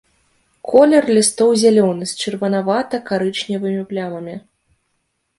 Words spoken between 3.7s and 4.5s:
плямамі.